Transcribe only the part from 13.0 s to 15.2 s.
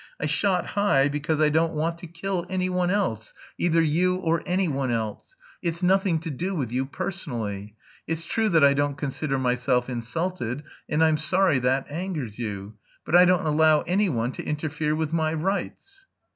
But I don't allow any one to interfere with